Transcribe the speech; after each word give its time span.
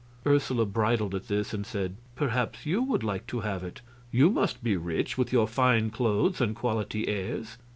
Ursula 0.25 0.65
bridled 0.65 1.13
at 1.13 1.27
this 1.27 1.53
and 1.53 1.63
said: 1.63 1.95
"Perhaps 2.15 2.65
you 2.65 2.81
would 2.81 3.03
like 3.03 3.27
to 3.27 3.41
have 3.41 3.63
it. 3.63 3.81
You 4.11 4.31
must 4.31 4.63
be 4.63 4.75
rich, 4.75 5.15
with 5.15 5.31
your 5.31 5.47
fine 5.47 5.91
clothes 5.91 6.41
and 6.41 6.55
quality 6.55 7.07
airs." 7.07 7.59